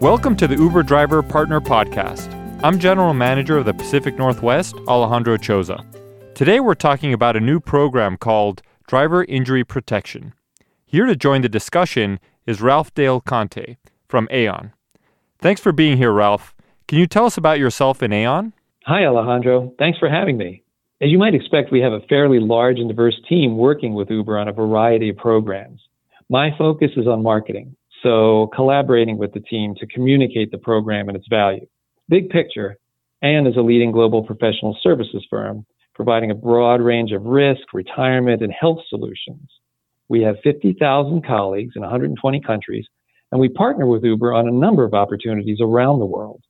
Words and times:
Welcome 0.00 0.36
to 0.36 0.46
the 0.46 0.56
Uber 0.56 0.82
Driver 0.82 1.22
Partner 1.22 1.58
Podcast. 1.58 2.30
I'm 2.62 2.78
General 2.78 3.14
Manager 3.14 3.56
of 3.56 3.64
the 3.64 3.72
Pacific 3.72 4.18
Northwest, 4.18 4.76
Alejandro 4.86 5.38
Choza. 5.38 5.82
Today 6.34 6.60
we're 6.60 6.74
talking 6.74 7.14
about 7.14 7.34
a 7.34 7.40
new 7.40 7.60
program 7.60 8.18
called 8.18 8.60
Driver 8.86 9.24
Injury 9.24 9.64
Protection. 9.64 10.34
Here 10.84 11.06
to 11.06 11.16
join 11.16 11.40
the 11.40 11.48
discussion 11.48 12.20
is 12.46 12.60
Ralph 12.60 12.92
Dale 12.92 13.22
Conte 13.22 13.78
from 14.06 14.28
Aon. 14.30 14.74
Thanks 15.38 15.62
for 15.62 15.72
being 15.72 15.96
here, 15.96 16.12
Ralph. 16.12 16.54
Can 16.86 16.98
you 16.98 17.06
tell 17.06 17.24
us 17.24 17.38
about 17.38 17.58
yourself 17.58 18.02
and 18.02 18.12
Aon? 18.12 18.52
Hi, 18.84 19.06
Alejandro. 19.06 19.72
Thanks 19.78 19.98
for 19.98 20.10
having 20.10 20.36
me. 20.36 20.62
As 21.00 21.08
you 21.08 21.16
might 21.16 21.34
expect, 21.34 21.72
we 21.72 21.80
have 21.80 21.94
a 21.94 22.00
fairly 22.06 22.38
large 22.38 22.78
and 22.78 22.88
diverse 22.90 23.16
team 23.30 23.56
working 23.56 23.94
with 23.94 24.10
Uber 24.10 24.38
on 24.38 24.48
a 24.48 24.52
variety 24.52 25.08
of 25.08 25.16
programs. 25.16 25.80
My 26.28 26.50
focus 26.58 26.90
is 26.98 27.06
on 27.06 27.22
marketing, 27.22 27.76
so 28.02 28.50
collaborating 28.54 29.18
with 29.18 29.32
the 29.32 29.40
team 29.40 29.74
to 29.76 29.86
communicate 29.86 30.50
the 30.50 30.58
program 30.58 31.08
and 31.08 31.16
its 31.16 31.26
value. 31.28 31.66
Big 32.08 32.30
picture, 32.30 32.76
Aon 33.22 33.46
is 33.46 33.56
a 33.56 33.60
leading 33.60 33.92
global 33.92 34.22
professional 34.22 34.76
services 34.82 35.26
firm 35.28 35.66
providing 35.96 36.30
a 36.30 36.34
broad 36.34 36.80
range 36.82 37.10
of 37.12 37.24
risk, 37.24 37.72
retirement, 37.72 38.42
and 38.42 38.52
health 38.52 38.80
solutions. 38.88 39.48
We 40.08 40.20
have 40.22 40.36
50,000 40.44 41.26
colleagues 41.26 41.72
in 41.74 41.82
120 41.82 42.40
countries, 42.42 42.86
and 43.32 43.40
we 43.40 43.48
partner 43.48 43.86
with 43.86 44.04
Uber 44.04 44.32
on 44.32 44.46
a 44.46 44.52
number 44.52 44.84
of 44.84 44.92
opportunities 44.92 45.58
around 45.60 45.98
the 45.98 46.06
world. 46.06 46.42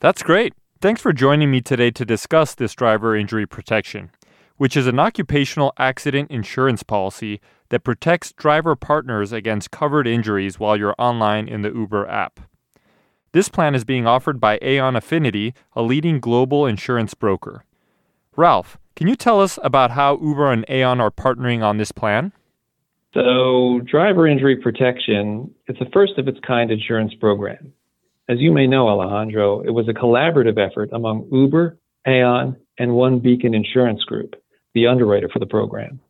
That's 0.00 0.22
great. 0.22 0.54
Thanks 0.80 1.00
for 1.00 1.12
joining 1.12 1.50
me 1.50 1.60
today 1.60 1.90
to 1.92 2.04
discuss 2.04 2.54
this 2.54 2.74
driver 2.74 3.14
injury 3.14 3.46
protection, 3.46 4.10
which 4.56 4.76
is 4.76 4.86
an 4.86 4.98
occupational 4.98 5.72
accident 5.78 6.30
insurance 6.30 6.82
policy 6.82 7.40
that 7.70 7.84
protects 7.84 8.32
driver 8.32 8.76
partners 8.76 9.32
against 9.32 9.70
covered 9.70 10.06
injuries 10.06 10.58
while 10.58 10.76
you're 10.76 10.94
online 10.98 11.48
in 11.48 11.62
the 11.62 11.72
Uber 11.72 12.08
app. 12.08 12.40
This 13.32 13.48
plan 13.48 13.74
is 13.74 13.84
being 13.84 14.06
offered 14.06 14.40
by 14.40 14.60
Aon 14.62 14.94
Affinity, 14.94 15.54
a 15.74 15.82
leading 15.82 16.20
global 16.20 16.66
insurance 16.66 17.14
broker. 17.14 17.64
Ralph, 18.36 18.78
can 18.94 19.08
you 19.08 19.16
tell 19.16 19.40
us 19.40 19.58
about 19.64 19.90
how 19.90 20.20
Uber 20.20 20.52
and 20.52 20.64
Aon 20.68 21.00
are 21.00 21.10
partnering 21.10 21.62
on 21.62 21.78
this 21.78 21.90
plan? 21.90 22.32
So, 23.12 23.80
driver 23.84 24.26
injury 24.28 24.56
protection, 24.56 25.52
it's 25.66 25.80
a 25.80 25.90
first 25.92 26.18
of 26.18 26.28
its 26.28 26.38
kind 26.46 26.70
insurance 26.70 27.12
program. 27.14 27.72
As 28.28 28.38
you 28.38 28.52
may 28.52 28.66
know, 28.66 28.88
Alejandro, 28.88 29.60
it 29.62 29.70
was 29.70 29.88
a 29.88 29.92
collaborative 29.92 30.58
effort 30.58 30.90
among 30.92 31.28
Uber, 31.30 31.78
Aon, 32.06 32.56
and 32.78 32.92
OneBeacon 32.92 33.54
Insurance 33.54 34.02
Group, 34.04 34.34
the 34.74 34.86
underwriter 34.86 35.28
for 35.28 35.38
the 35.38 35.46
program. 35.46 36.00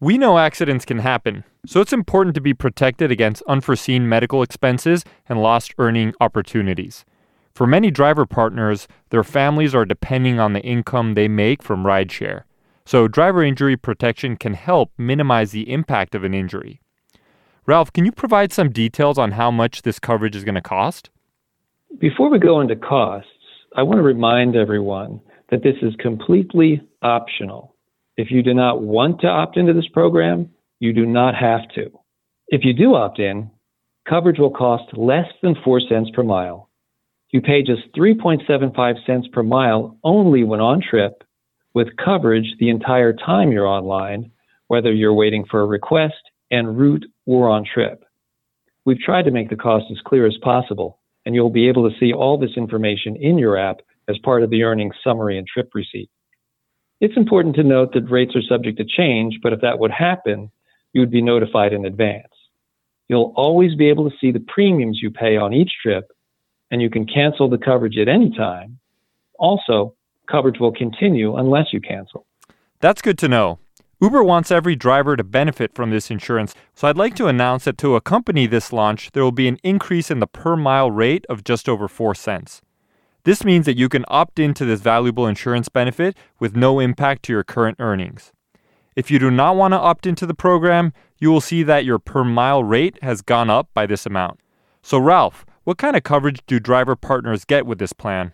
We 0.00 0.16
know 0.16 0.38
accidents 0.38 0.84
can 0.84 0.98
happen, 0.98 1.42
so 1.66 1.80
it's 1.80 1.92
important 1.92 2.34
to 2.36 2.40
be 2.40 2.54
protected 2.54 3.10
against 3.10 3.42
unforeseen 3.48 4.08
medical 4.08 4.42
expenses 4.42 5.04
and 5.28 5.42
lost 5.42 5.74
earning 5.78 6.14
opportunities. 6.20 7.04
For 7.52 7.66
many 7.66 7.90
driver 7.90 8.24
partners, 8.24 8.86
their 9.10 9.24
families 9.24 9.74
are 9.74 9.84
depending 9.84 10.38
on 10.38 10.52
the 10.52 10.60
income 10.60 11.14
they 11.14 11.26
make 11.26 11.62
from 11.62 11.82
rideshare. 11.82 12.42
So, 12.86 13.08
driver 13.08 13.42
injury 13.42 13.76
protection 13.76 14.36
can 14.36 14.54
help 14.54 14.92
minimize 14.96 15.50
the 15.50 15.70
impact 15.70 16.14
of 16.14 16.22
an 16.22 16.32
injury. 16.32 16.80
Ralph, 17.66 17.92
can 17.92 18.04
you 18.04 18.12
provide 18.12 18.52
some 18.52 18.70
details 18.70 19.18
on 19.18 19.32
how 19.32 19.50
much 19.50 19.82
this 19.82 19.98
coverage 19.98 20.36
is 20.36 20.44
going 20.44 20.54
to 20.54 20.60
cost? 20.60 21.10
Before 21.98 22.30
we 22.30 22.38
go 22.38 22.60
into 22.60 22.76
costs, 22.76 23.28
I 23.76 23.82
want 23.82 23.98
to 23.98 24.02
remind 24.02 24.54
everyone 24.54 25.20
that 25.50 25.62
this 25.62 25.74
is 25.82 25.94
completely 25.98 26.80
optional. 27.02 27.74
If 28.18 28.32
you 28.32 28.42
do 28.42 28.52
not 28.52 28.82
want 28.82 29.20
to 29.20 29.28
opt 29.28 29.56
into 29.56 29.72
this 29.72 29.88
program, 29.92 30.50
you 30.80 30.92
do 30.92 31.06
not 31.06 31.36
have 31.36 31.60
to. 31.76 31.90
If 32.48 32.64
you 32.64 32.72
do 32.72 32.96
opt 32.96 33.20
in, 33.20 33.50
coverage 34.08 34.40
will 34.40 34.50
cost 34.50 34.92
less 34.96 35.28
than 35.40 35.54
4 35.64 35.80
cents 35.88 36.10
per 36.12 36.24
mile. 36.24 36.68
You 37.30 37.40
pay 37.40 37.62
just 37.62 37.82
3.75 37.96 39.06
cents 39.06 39.28
per 39.32 39.44
mile 39.44 39.96
only 40.02 40.42
when 40.42 40.60
on 40.60 40.82
trip, 40.82 41.22
with 41.74 41.96
coverage 42.04 42.56
the 42.58 42.70
entire 42.70 43.12
time 43.12 43.52
you're 43.52 43.66
online, 43.66 44.32
whether 44.66 44.92
you're 44.92 45.14
waiting 45.14 45.44
for 45.48 45.60
a 45.60 45.66
request, 45.66 46.20
en 46.50 46.66
route, 46.66 47.06
or 47.24 47.48
on 47.48 47.64
trip. 47.64 48.02
We've 48.84 48.98
tried 48.98 49.26
to 49.26 49.30
make 49.30 49.48
the 49.48 49.56
cost 49.56 49.86
as 49.92 50.00
clear 50.04 50.26
as 50.26 50.36
possible 50.42 50.98
and 51.24 51.34
you'll 51.34 51.50
be 51.50 51.68
able 51.68 51.88
to 51.88 51.96
see 52.00 52.12
all 52.12 52.38
this 52.38 52.56
information 52.56 53.14
in 53.14 53.38
your 53.38 53.58
app 53.58 53.80
as 54.08 54.16
part 54.24 54.42
of 54.42 54.48
the 54.48 54.62
earnings 54.62 54.94
summary 55.04 55.36
and 55.36 55.46
trip 55.46 55.70
receipt. 55.74 56.08
It's 57.00 57.16
important 57.16 57.54
to 57.56 57.62
note 57.62 57.92
that 57.94 58.10
rates 58.10 58.34
are 58.34 58.42
subject 58.42 58.78
to 58.78 58.84
change, 58.84 59.38
but 59.42 59.52
if 59.52 59.60
that 59.60 59.78
would 59.78 59.92
happen, 59.92 60.50
you 60.92 61.00
would 61.00 61.10
be 61.10 61.22
notified 61.22 61.72
in 61.72 61.84
advance. 61.84 62.32
You'll 63.08 63.32
always 63.36 63.76
be 63.76 63.88
able 63.88 64.10
to 64.10 64.16
see 64.20 64.32
the 64.32 64.44
premiums 64.48 64.98
you 65.00 65.10
pay 65.10 65.36
on 65.36 65.54
each 65.54 65.70
trip, 65.80 66.10
and 66.70 66.82
you 66.82 66.90
can 66.90 67.06
cancel 67.06 67.48
the 67.48 67.56
coverage 67.56 67.96
at 67.98 68.08
any 68.08 68.36
time. 68.36 68.78
Also, 69.38 69.94
coverage 70.28 70.58
will 70.58 70.72
continue 70.72 71.36
unless 71.36 71.72
you 71.72 71.80
cancel. 71.80 72.26
That's 72.80 73.00
good 73.00 73.18
to 73.18 73.28
know. 73.28 73.60
Uber 74.00 74.22
wants 74.22 74.50
every 74.50 74.76
driver 74.76 75.16
to 75.16 75.24
benefit 75.24 75.74
from 75.74 75.90
this 75.90 76.10
insurance, 76.10 76.54
so 76.74 76.88
I'd 76.88 76.96
like 76.96 77.14
to 77.16 77.26
announce 77.26 77.64
that 77.64 77.78
to 77.78 77.96
accompany 77.96 78.46
this 78.46 78.72
launch, 78.72 79.10
there 79.12 79.22
will 79.24 79.32
be 79.32 79.48
an 79.48 79.58
increase 79.62 80.10
in 80.10 80.18
the 80.18 80.26
per 80.26 80.56
mile 80.56 80.90
rate 80.90 81.24
of 81.28 81.44
just 81.44 81.68
over 81.68 81.88
4 81.88 82.14
cents. 82.14 82.60
This 83.28 83.44
means 83.44 83.66
that 83.66 83.76
you 83.76 83.90
can 83.90 84.06
opt 84.08 84.38
into 84.38 84.64
this 84.64 84.80
valuable 84.80 85.26
insurance 85.26 85.68
benefit 85.68 86.16
with 86.40 86.56
no 86.56 86.80
impact 86.80 87.24
to 87.24 87.32
your 87.34 87.44
current 87.44 87.76
earnings. 87.78 88.32
If 88.96 89.10
you 89.10 89.18
do 89.18 89.30
not 89.30 89.54
want 89.54 89.72
to 89.72 89.78
opt 89.78 90.06
into 90.06 90.24
the 90.24 90.32
program, 90.32 90.94
you 91.18 91.30
will 91.30 91.42
see 91.42 91.62
that 91.62 91.84
your 91.84 91.98
per 91.98 92.24
mile 92.24 92.64
rate 92.64 92.98
has 93.02 93.20
gone 93.20 93.50
up 93.50 93.68
by 93.74 93.84
this 93.84 94.06
amount. 94.06 94.40
So, 94.80 94.96
Ralph, 94.96 95.44
what 95.64 95.76
kind 95.76 95.94
of 95.94 96.04
coverage 96.04 96.40
do 96.46 96.58
driver 96.58 96.96
partners 96.96 97.44
get 97.44 97.66
with 97.66 97.78
this 97.78 97.92
plan? 97.92 98.32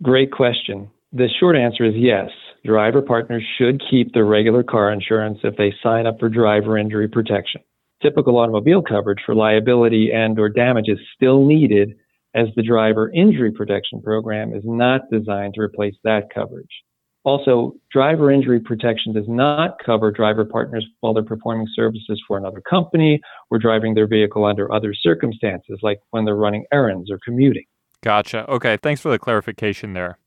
Great 0.03 0.32
question. 0.32 0.91
The 1.16 1.28
short 1.38 1.54
answer 1.54 1.84
is 1.84 1.94
yes. 1.94 2.28
Driver 2.64 3.00
partners 3.00 3.44
should 3.56 3.80
keep 3.88 4.12
their 4.12 4.25
regular 4.25 4.64
car 4.64 4.91
insurance 4.91 5.38
if 5.44 5.56
they 5.56 5.72
sign 5.80 6.08
up 6.08 6.19
for 6.19 6.28
driver 6.28 6.76
injury 6.76 7.06
protection. 7.06 7.60
Typical 8.02 8.36
automobile 8.36 8.82
coverage 8.82 9.20
for 9.25 9.32
liability 9.32 10.10
and 10.12 10.36
or 10.41 10.48
damage 10.48 10.88
is 10.88 10.98
still 11.14 11.47
needed 11.47 11.94
as 12.34 12.48
the 12.56 12.64
driver 12.64 13.12
injury 13.12 13.52
protection 13.52 14.02
program 14.02 14.52
is 14.52 14.64
not 14.64 15.02
designed 15.08 15.54
to 15.54 15.60
replace 15.60 15.94
that 16.02 16.34
coverage. 16.34 16.82
Also, 17.22 17.76
driver 17.92 18.32
injury 18.32 18.58
protection 18.58 19.12
does 19.12 19.28
not 19.28 19.76
cover 19.86 20.10
driver 20.10 20.44
partners 20.44 20.84
while 20.98 21.14
they're 21.14 21.22
performing 21.22 21.69
services 21.76 22.20
for 22.26 22.36
another 22.36 22.60
company 22.69 23.20
or 23.52 23.58
driving 23.60 23.94
their 23.94 24.08
vehicle 24.08 24.44
under 24.44 24.72
other 24.72 24.93
circumstances, 24.93 25.78
like 25.81 26.00
when 26.11 26.25
they're 26.25 26.34
running 26.34 26.64
errands 26.72 27.08
or 27.08 27.20
commuting. 27.25 27.64
Gotcha. 28.02 28.50
Okay, 28.50 28.76
thanks 28.78 29.00
for 29.00 29.11
the 29.11 29.19
clarification 29.19 29.93
there. 29.93 30.19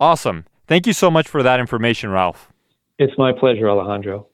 Awesome. 0.00 0.44
Thank 0.66 0.86
you 0.88 0.92
so 0.92 1.08
much 1.10 1.28
for 1.28 1.44
that 1.44 1.60
information, 1.60 2.10
Ralph. 2.10 2.52
It's 2.98 3.16
my 3.16 3.32
pleasure, 3.32 3.70
Alejandro. 3.70 4.26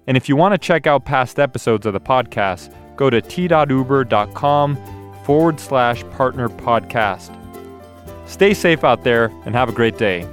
And 0.07 0.17
if 0.17 0.29
you 0.29 0.35
want 0.35 0.53
to 0.53 0.57
check 0.57 0.87
out 0.87 1.05
past 1.05 1.39
episodes 1.39 1.85
of 1.85 1.93
the 1.93 1.99
podcast, 1.99 2.73
go 2.95 3.09
to 3.09 3.21
t.uber.com 3.21 4.77
forward 5.23 5.59
slash 5.59 6.03
partner 6.11 6.49
podcast. 6.49 7.35
Stay 8.27 8.53
safe 8.53 8.83
out 8.83 9.03
there 9.03 9.25
and 9.45 9.55
have 9.55 9.69
a 9.69 9.73
great 9.73 9.97
day. 9.97 10.27